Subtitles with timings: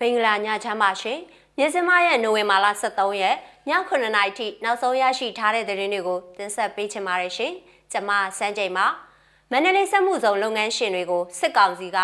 [0.00, 1.18] ဘင်္ဂလာညချမ်းပါရှင်။
[1.58, 3.36] မြစမရဲ့နိုဝင်ဘာလ23ရက်
[3.68, 7.52] ည9:00နာရီထိနောက်ဆုံးရရှိထားတဲ့သတင်းတွေကိုတင်ဆက်ပေးချင်ပါတယ်ရှင်။
[7.92, 8.86] ကျွန်မစန်းကြိမ်ပါ။
[9.50, 11.98] မန္တလေးစက်မှုဇုံလုပ်ငန်းရှင်တွေကိုစစ်ကောင်စီက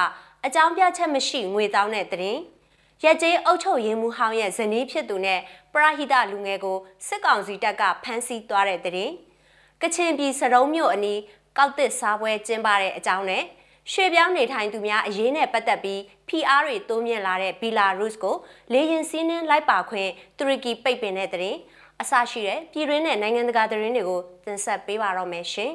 [0.44, 2.40] အကြောင်းပြချက်မရှိငွေတောင်းတဲ့သတင်း။
[3.04, 5.40] ရက်ကျေးအုပ်ချုပ်ရေးမှူးဟောင်းရဲ့ဇနီးဖြစ်သူနဲ့
[5.72, 9.12] ပရဟိတလူငယ်ကိုစစ်ကောင်စီတပ်ကဖမ်းဆီးသွားတဲ့သတင်း။
[9.82, 11.20] ကချင်ပြည်စရုံးမြို့အနီး
[11.58, 13.42] ကောက်တစ်စားပွဲကျင်းပတဲ့အကြောင်းနဲ့
[13.90, 18.36] ရွှေပြောင်းနေထိုင်သူများအရေးနဲ့ပတ်သက်ပြီး PR တွေတိုးမြင့်လာတဲ့ဘီလာရုစ်ကို
[18.72, 21.58] လေရင်စီးနှင်းလိုက်ပါခွင့်တူရကီပိတ်ပင်တဲ့တဲ့ရင်
[22.00, 25.72] အဆရှိတဲ့ပြည်တွင်းနဲ့နိုင်ငံတကာသတင်းတွေကိုတင်ဆက်ပေးပါတော့မယ်ရှင်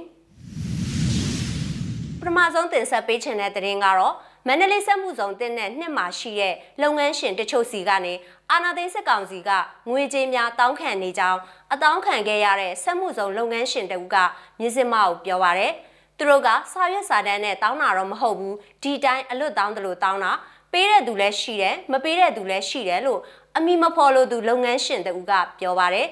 [2.20, 4.16] ပထမဆုံးတင်ဆက်ပေးချင်တဲ့သတင်းကတော့
[4.48, 8.14] မန္တလေးစက်မှုဇုံတင်တဲ့နှစ်မှာရှိတဲ့လုပ်ငန်းရှင်တချို့စီကနေ
[8.52, 9.50] အာနာသိန်းစစ်ကောင်စီက
[9.90, 11.40] ငွေကြေးများတောင်းခံနေကြောင်း
[11.74, 14.16] အတောင်းခံခဲ့ရတဲ့စက်မှုဇုံလုပ်ငန်းရှင်တဦးက
[14.60, 15.74] မြစ်စစ်မကိုပြောပါရယ်
[16.18, 20.32] သူတို့ကစာရွက်စာတမ်းနဲ့တောင်းတာတော့မဟုတ်ဘူးဒီတိုင်းအလွတ်တောင်းတယ်လို့တောင်းတာ
[20.74, 23.20] ပေးတဲ့သူလည်းရှိတယ်မပေးတဲ့သူလည်းရှိတယ်လို့
[23.58, 26.08] အမိမဖော်လို့သူလုပ်ငန်းရှင်တဦးကပြောပါတယ်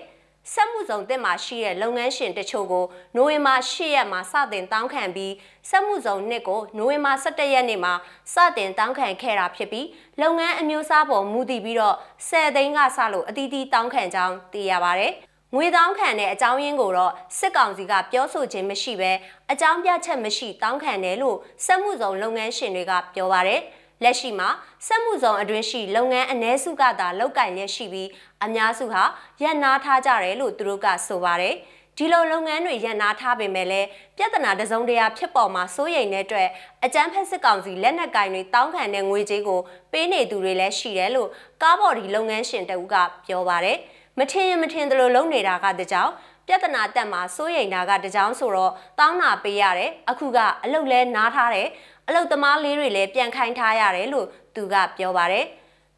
[0.54, 5.34] စက်မှုဇုံတက်မှာရှိတဲ့လုပ်ငန်းရှင်တချို့ကိုနိုဝင်ဘာ10ရက်မှာစတင်တောင်းခံပြီး
[5.70, 7.94] စက်မှုဇုံနှစ်ကိုနိုဝင်ဘာ17ရက်နေ့မှာ
[8.34, 9.88] စတင်တောင်းခံခဲ့တာဖြစ်ပြီး
[10.22, 11.96] လုပ်ငန်းအမျိုးအစားပေါ်မူတည်ပြီးတော့
[12.30, 15.14] 10သိန်းကစလို့အတီးတီးတောင်းခံကြောင်းသိရပါတယ်
[15.56, 19.12] ငွေတောင်းခံတဲ့အကြောင်းရင်းကိုတော့စစ်ကောင်စီကပြောဆိုခြင်းမရှိဘဲ
[19.52, 23.62] အကြောင်းပြချက်မရှိတောင်းခံတယ်လို့စက်မှုဇုံလုပ်ငန်းရှင်တွေကပြောပါတယ်။
[24.04, 24.50] လက်ရှိမှာ
[24.88, 28.10] စက်မှုဇုံအတွင်းရှိလုပ်ငန်းအ ਨੇ စုကသာလောက်ကင်ရရှိပြီး
[28.46, 29.04] အများစုဟာ
[29.44, 31.56] ရပ်နာထားကြတယ်လို့သူတို့ကဆိုပါတယ်။
[31.98, 36.50] ဒီလိုလုပ်ငန်းတွေရပ်နာထားပေမဲ့လည်းပြဿနာတစုံတရာဖြစ်ပေါ်မှာစိုးရိမ်တဲ့အတွက်
[36.86, 39.60] အကြမ်းဖက်စစ်ကောင်စီလက်နက်ကင်တွေတောင်းခံတဲ့ငွေကြေးကို
[39.92, 41.30] ပေးနေသူတွေလည်းရှိတယ်လို့
[41.62, 42.96] ကားဘော်ဒီလုပ်ငန်းရှင်တဦးက
[43.28, 43.80] ပြောပါတယ်။
[44.20, 46.12] မထင်ရင်မထင်သလိုလုပ်နေတာကတကြောင်
[46.48, 51.68] ပြဿနာတက်မှာစိုးရိမ်တာကတကြောင်ဆိုတော့တောင်းတာပေးရတယ်အခုကအလုတ်လဲနားထားတယ်
[52.08, 55.46] အလုတ်သမားလေးတွေလည်းပြန်ခိုင်းထားရတယ်လို့သူကပြောပါတယ်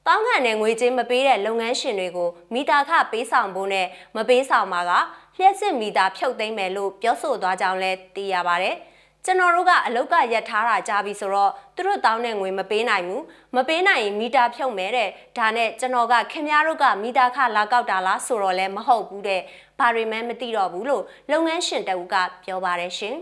[0.07, 4.91] တောင်းခံတဲ့ငွေကြေးမပေးတဲ့လုပ်ငန်းရှင်တွေကိုမိသားခပေးဆောင်ဖို့နဲ့မပေးဆောင်မှာက
[5.37, 8.75] လျှက်စစ်မိသားဖြုတ်သိမ်းမယ်လို့ပြောဆိုသွားကြောင်းလည်းသိရပါတယ်။
[9.29, 13.23] ကျွန်တော်တို့ကအလုတ်ကရက်ထားတာကြားပြီဆိုတော့သူတို့တောင်းတဲ့ငွေမပေးနိုင်ဘူး
[13.55, 19.41] မပေးနိုင်ရင်မီတာဖြုတ်မယ်တဲ့ဒါနဲ့ကျွန်တော်ကခင်ဗျားတို့ကမီတာခလာကောက်တာလားဆိုတော့လည်းမဟုတ်ဘူးတဲ့
[19.79, 23.17] ဘာတွေမှမသိတော့ဘူးလို့လုပ်ငန်းရှင်တဦးကပြောပါတယ်ရှင်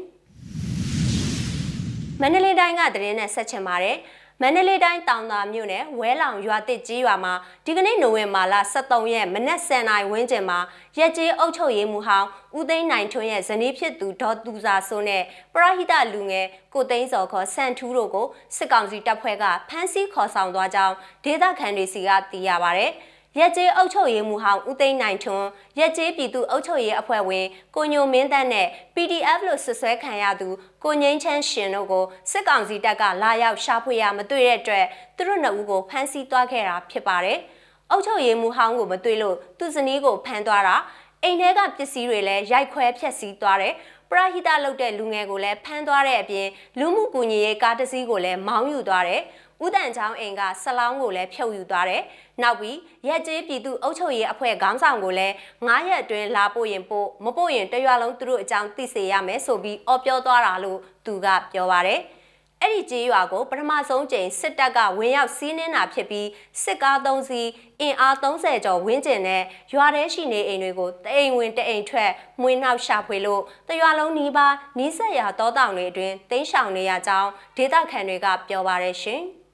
[2.21, 3.97] မန္တလေးတိုင်းကသတင်းနဲ့ဆက်ချင်ပါတယ်
[4.41, 7.33] မန္တလေးတိုင်းတောင်သာမြို့နယ်ဝဲလောင်ရွာတစ်ကြီးရွာမှာ
[7.65, 10.59] ဒီကနေ့နိုဝင်ဘာလ23ရက်မနက်10:00နာရီဝန်းကျင်မှာ
[10.97, 15.23] ရက်ကျေးအုပ်ချုပ်ရေးမှူးဟောင်းဦးသိန်းနိုင်ထွန်းရဲ့ဇနီးဖြစ်သူဒေါ်သူစာစိုးနဲ့
[15.53, 22.85] ပရဟိတလူငယ်ကိုသိန်းစော်ခေါ်ဆန်ထူးတို့ကိုစစ်ကောင်စီတပ်ဖွဲ့ကဖမ်းဆီးခေါ်ဆောင်သွားကြောင်းဒေသခံတွေစီကသိရပါဗျ။
[23.39, 25.47] ရက်ကျေးအုပ်ချုပ်ရေးမှူးဟောင်းဦးသိန်းနိုင်ထွန်း
[25.79, 30.47] ရက်ကျေးပြည်သူအုပ်ချုပ်ရေးအဖွဲ့ဝင်ကိုညိုမင်းတန်းနဲ့ PDF လို့ဆွဆွဲခံရသူ
[30.83, 34.85] ကိုငိမ့်ချမ်းရှင်တို့ကိုစစ်ကောင်စီတပ်ကလာရောက်ရှာဖွေရမတွေ့တဲ့အတွက်
[35.15, 37.37] သူတို့နှစ်ဦးကိုဖမ်းဆီးသွားခဲ့တာဖြစ်ပါတယ်။
[37.91, 40.75] အုပ်ချုပ်ရေးမှူးဟောင်းကိုမတွေ့လို့သူဇနီးကိုဖမ်းသွားတာ
[41.23, 43.73] အိမ်ထဲကပစ္စည်းတွေလည်းရိုက်ခွဲဖျက်ဆီးသွားတယ်
[44.11, 46.47] ပရဟိတလုပ်တဲ့လူငယ်ကိုလည်းဖမ်းသွားတဲ့အပြင်
[46.79, 49.21] လူမှုကူညီရေးကားတစ်စီးကိုလည်းမောင်းယူသွားတယ်
[49.63, 52.01] ဥတန်ချောင်းအိမ်ကဆလောင်းကိုလည်းဖြုတ်ယူသွားတယ်။
[52.41, 52.77] နောက်ပြီး
[53.07, 55.33] ရက်ကျေးပြည်သူအုပ်ချုပ်ရေးအဖွဲ့ခေါင်းဆောင်ကိုလည်း
[55.65, 62.01] 9ရက်အတွင်းလာပို့ရင်ပို့မပို့ရင်တရွာလုံးသူတို့အကြောင်းသိစေရမယ်ဆိုပြီးအော်ပြောသွားတာလို့သူကပြောပါတယ်။
[62.61, 66.27] အဲ့ဒီကြေးရွာကိုပထမဆုံးကြိမ်စစ်တပ်ကဝင်ရောက်စီးနင်းတာဖြစ်ပြီး
[66.63, 67.49] စစ်ကား၃စီး
[67.81, 72.11] အင်အား30ကျော်ဝန်းကျင်နဲ့ရွာထဲရှိနေအိမ်တွေကိုတအိမ်ဝင်တအိမ်ထွက်
[72.41, 79.23] မွေးနှောက်ရှာဖွေလို့တရွာလုံးနီးပါးနီးစက်ရာတောတောင်တွေအတွင်းတိမ်းရှောင်နေရကြောင်းဒေသခံတွေကပြောပါရရှင်။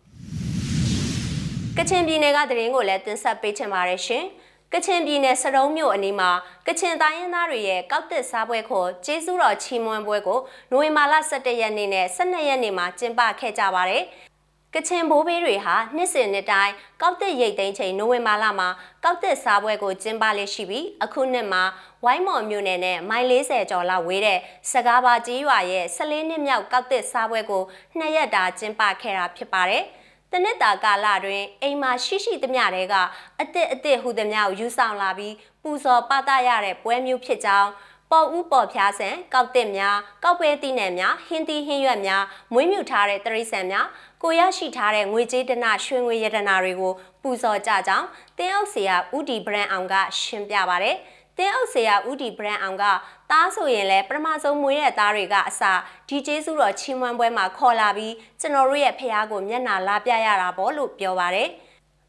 [1.84, 4.24] ကချင်ပြည်နယ်ကသတင်းကိုလည်းတင်ဆက်ပေးချင်ပါတယ်ရှင်။
[4.74, 6.30] ကချင်ပြည်နယ်စရုံးမြို့အနီးမှာ
[6.68, 10.40] ကချင်တိုင်းရင်းသားတွေရဲ့ကောက်တစ်စားပွဲခေါ်ကျေးဇူးတော်ချီးမွမ်းပွဲကို
[10.72, 14.04] နိုဝင်ဘာလ17ရက်နေ့နဲ့12ရက်နေ့မှာကျင်းပခဲ့ကြပါတယ်။
[14.76, 18.70] ကချင်ဘိုးဘေးတွေဟာနှစ်စဉ်နှစ်တိုင်းကောက်တစ်ရိတ်သိမ်းချိန်နိုဝင်ဘာလမှာ
[19.04, 21.64] ကောက်တစ်စားပွဲကိုကျင်းပလေးရှိပြီးအခုနှစ်မှာ
[22.04, 24.40] ဝိုင်းမော်မြို့နယ်နဲ့မိုင်40ကျော်လောက်ဝေးတဲ့
[24.72, 27.64] စကားပါကြီးရွာရဲ့14နှစ်မြောက်ကောက်တစ်စားပွဲကို
[27.98, 29.86] နှစ်ရက်တာကျင်းပခဲ့တာဖြစ်ပါတယ်။
[30.32, 32.96] တနစ်တာကာလတွင်အိမ်မှာရှိရှိသမျှတွေက
[33.40, 37.70] အစ်စ်အစ်စ်ဟူသမျှကိုယူဆောင်လာပြီးပူဇော်ပသရတဲ့ပွဲမျိုးဖြစ်ကြောင်း
[38.12, 42.24] ပေါ်ဦးပေါ်ဖျားဆန်ကောက်တစ်များကောက်ပွဲတိနယ်များဟင်းသီးဟင်းရွက်များ
[42.54, 43.88] မွေးမြူထားတဲ့တရိษံများ
[44.24, 48.08] ကိုရရှိထားတဲ့ငွေကြေးတနရွှေငွေရတနာတွေကိုပူဇော်ကြကြောင်း
[48.38, 50.92] တင်းအောင်ဆရာဦးဒီဘရန်အောင်ကရှင်းပြပါဗျ။
[51.38, 52.86] တင်းအုပ်ဆရာဦးဒီဘရန်အောင်က
[53.32, 55.62] သားဆိုရင်လည်းပထမဆုံးမွေးတဲ့သားတွေကအစ
[56.10, 61.50] ဒီကျေးဇူးတော်ချီးမွမ်းပွဲမှာခေါ်လာပြီးကျွန်တော်တို့ရဲ့ဖះကိုမျက်နာလာပြရတာပေါ့လို့ပြောပါတယ်။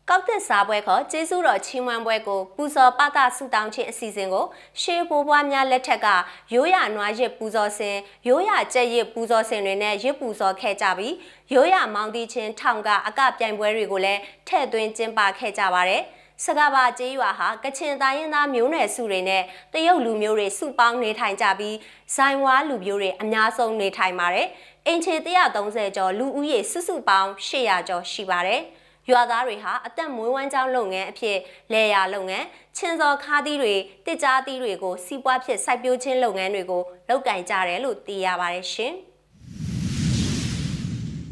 [0.02, 4.44] မကောက်တဲ့စားပွဲခေါ်ကျေးဇူးတော်ချီးမွမ်းပွဲကိုပူဇော်ပသဆုတောင်းခြင်းအစီအစဉ်ကို
[4.80, 6.08] ရှေးဘိုးဘွားများလက်ထက်က
[6.54, 7.96] ရိုးရနွားရစ်ပူဇော်စဉ်
[8.28, 11.14] ရိုးရကြက်ရစ်ပူဇော်စဉ်တွေနဲ့ရစ်ပူဇော်ခဲ့ကြပြီး
[11.54, 16.02] ရိုးရမောင်တီချင်းထောင်ကအကပြိုင်ပွဲတွေကိုလည်းထည့်သွင်းကျင်းပခဲ့ကြပါတယ်။
[16.44, 19.42] စကားပါကျေးရွာဟာကချင်တိုင်းရင်းသားမျိုးနွယ်စုတွေနဲ့
[19.72, 21.76] တရုတ်လူမျိုးတွေစုပေါင်းနေထိုင်ကြပြီး
[22.14, 24.46] ဇိုင်ဝါလူမျိုးတွေအများဆုံးနေထိုင်ပါတယ်။
[24.86, 25.14] အင်ချေ
[25.54, 28.60] 130ကျော်လူဦးရေစုစုပေါင်း800ကျော်ရှိပါတယ်။
[29.10, 31.38] ရွာသားတွေဟာအသက်မွေးဝမ်းကြောင်းလုပ်ငန်းအဖြစ်
[31.72, 32.44] လယ်ယာလုပ်ငန်း
[32.76, 33.74] ချင်းစော်ခါးသီးတွေ
[34.06, 38.92] တစ်ကြားသီးတွေကိုစီးပွားဖြစ်စိုက်ပျိုးခြင်းလုပ်ငန်းတွေကိုလုပ်ကင်ကြတယ်လို့သိရပါတယ်ရှင်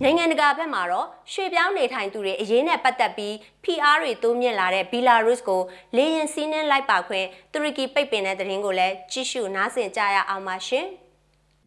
[0.05, 5.63] နိုင်ငံတကာဘက်မှာတော့ရွှေပြောင်းနေထိုင်သူတွေအရေးနဲ့ပတ်သက်ပြီး PR တွေတိုးမြင့်လာတဲ့ဘီလာရုစ်ကို
[5.97, 10.87] လေရင်စီးနှင်းလိုက်ပါခွင့်တူရကီပိတ်ပင်တဲ့တဲ့ရင်ကိုလည်းကြည့်ရှုနားဆင်ကြရအောင်ပါရှင်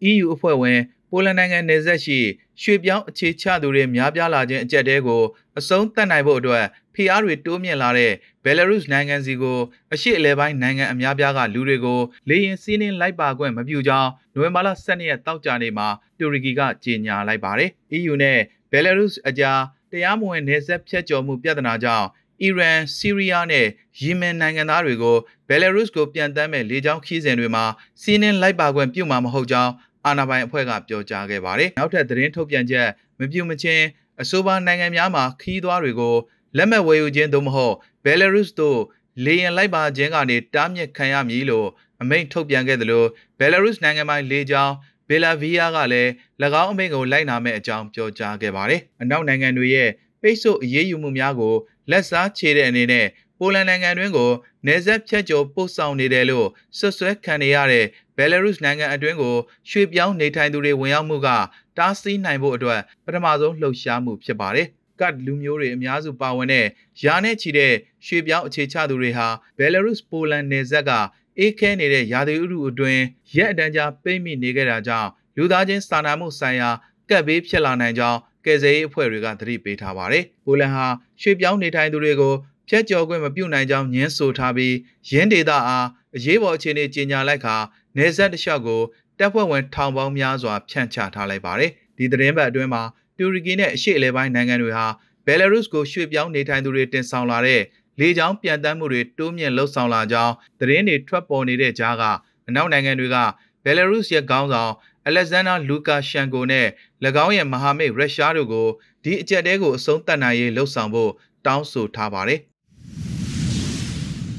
[0.10, 0.80] EU အဖွဲ့ဝင်
[1.16, 2.20] ပိုလန်နိုင်ငံနယ်စပ်ရှိ
[2.62, 5.24] ရွှေပြောင်းအခြေချသူတွေများပြားလာခြင်းအကြက်တဲကို
[5.60, 8.12] အဆုံးသတ်နိုင်ဖို့အတွက်ဖိအားတွေတိုးမြင့်လာတဲ့
[8.44, 9.60] ဘယ်လာရုစ်နိုင်ငံစီကို
[9.94, 12.00] အရှိအလဲပိုင်းနိုင်ငံအများပြားကလူတွေကို
[12.30, 15.88] လေရင်စီးနှင်းလိုက်ပါခွင့်မပြုကြောင်းနိုဝင်ဘာလ12ရက်တောက်ကြနေ့မှာ
[16.18, 18.40] တူရကီကကြေညာလိုက်ပါတယ်။ EU နဲ့
[18.72, 19.62] ဘယ်လာရုစ်အကြား
[19.92, 22.08] တရားမဝင်နယ်စပ်ဖြတ်ကျော်မှုပြဿနာကြောင့်
[22.42, 23.68] အီရန်၊ဆီးရီးယားနဲ့
[24.00, 25.18] ယီမင်နိုင်ငံသားတွေကို
[25.48, 27.66] ဘယ်လာရုစ်ကိုပြန်တမ်းမဲ့လေကြောင်းခီးစဉ်တွေမှာ
[28.02, 29.72] စီးနှင်းလိုက်ပါခွင့်ပြုမှာမဟုတ်ကြောင်း
[30.06, 32.88] အာဏာပိုင်အဖွဲ့ကပြောကြားခဲ့ပါတယ်။နောက်ထပ်သတင်းထုတ်ပြန်ချက်
[33.20, 33.84] မပြုမချင်း
[34.22, 36.16] အဆိုပါနိုင်ငံများမှာခီးသွားတွေကို
[36.58, 38.80] လက်မှတ်ဝယ်ယူခြင်းသို့မဟုတ်ဘယ်လာရုစ်တို့
[39.26, 41.68] လေယာဉ်လိုက်ပါခြင်းကနေတားမြစ်ခံရမည်လို့
[42.02, 43.06] အမိန့်ထုတ်ပြန်ခဲ့သလို
[43.40, 44.74] ဘယ်လာရုစ်နိုင်ငံပိုင်လေကြောင်း
[45.10, 46.10] ဘယ်လာဗီးယားကလည်း၎
[46.62, 49.90] င်းအမိန့်ကိုလိုက်နာမဲ့အကြောင်းပြောကြားခဲ့ပါတယ်။အနောက်နိုင်ငံတွေရဲ့
[50.22, 51.56] ပိတ်ဆို့အရေးယူမှုများကို
[51.92, 53.08] လက်စားချေတဲ့အနေနဲ့
[53.40, 54.32] ပိုလန်နိုင်ငံတွင်းကို
[54.68, 56.48] နေဆက်ဖြတ်ကျော်ပို့ဆောင်နေတယ်လို့
[56.78, 57.86] ဆွဆွဲခံနေရတဲ့
[58.18, 59.36] ဘယ်လာရုစ်နိုင်ငံအတွင်းကို
[59.70, 61.30] ရွှေ့ပြောင်းနေထိုင်သူတွေဝင်ရောက်မှုက
[61.78, 64.68] တားဆီးနိုင်ဖို့အတွက်ပထမဆုံးလှုပ်ရှားမှုဖြစ်ပါတယ်။
[65.00, 66.66] ကတ်လူမျိုးတွေအများစုပါဝင်တဲ့
[67.04, 67.74] ယာနဲ့ချီတဲ့
[68.06, 69.28] ရွှေ့ပြောင်းအခြေချသူတွေဟာ
[69.58, 70.92] ဘယ်လာရုစ်ပိုလန်နယ်စပ်က
[71.40, 73.04] အေးခဲနေတဲ့ရာသီဥတုအတွင်း
[73.36, 76.70] ရက်အတန်းကြာပိတ်မိနေခဲ့တာကြောင့်လူသားချင်းစာနာမှုဆိုင်ရာ
[77.10, 80.86] ကပ်ဘေးဖြစ်လာနိုင်ကြောင်းကယ်ဆယ်ရေးအဖွဲ့တွေကသတိပေးထားပါတယ်။ပိုလန်ဟာ
[81.22, 82.34] ရွှေ့ပြောင်းနေထိုင်သူတွေကို
[82.70, 84.76] ဖျက်ကျော်ခွင့်မပြုနိုင်ကြောင်းညင်းဆိုထားပြီး
[85.12, 87.56] ရင်းဒေတာအားအရေးပေါ်အခြေအနေကြေညာလိုက်ခါ
[87.98, 88.82] နေဆက်တစ်လျှောက်ကို
[89.20, 92.84] တပ်ဖွဲ့ဝင်ထောင်ပေါင်းများစွာဖြန့်ချထားလိုက်ပါတယ်။ဒီသတင်းပတ်အတွင်းမှာ
[93.18, 94.88] တူရကီနဲ့အရှေ့အလယ်ပိုင်းနိုင်ငံတွေဟာ
[95.26, 97.62] ဘယ်လာရုစ်ကိုရွှေ့ပြောင်းနေထိုင်သူတွေတင်ဆောင်လာတဲ့
[98.00, 102.04] လေကြောင်းပြန်တမ်းမှုတွေတိုးမြင့်လှုပ်ဆောင်လာကြောင်းသတင်းတွေထွက်ပေါ်နေတဲ့ကြားက
[102.48, 103.18] အနောက်နိုင်ငံတွေက
[103.64, 104.74] ဘယ်လာရုစ်ရဲ့ခေါင်းဆောင်
[105.08, 106.68] အလက်ဇန်နာလူကာရှန်ကိုနဲ့၎
[107.26, 108.68] င်းရဲ့မဟာမိတ်ရုရှားတို့ကို
[109.04, 111.12] ဒီအကြက်တဲကိုအဆုံးသတ်နိုင်ရေးလှုံ့ဆော်ဖို့
[111.46, 112.40] တောင်းဆိုထားပါတယ်။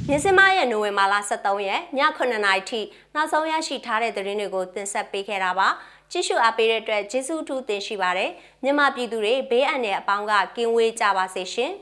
[0.08, 2.80] မြစမရဲ့နိုဝင်ဘာလ23ရက်ည9:00နာရီထိ
[3.14, 5.68] နောက်ဆုံးရရှိထားတဲ့သတင်းတွေကိုတင်ဆက်ပေးခဲ့တာပါ
[6.10, 8.30] ကြည့်ရှုအားပေးတဲ့အတွက်ကျေးဇူးအထူးတင်ရှိပါတယ်
[8.62, 11.72] မြန်မာပြည်သူတွေဘေးအန္တရာယ်အပေါင်းကကင်းဝေးကြပါစေရှင်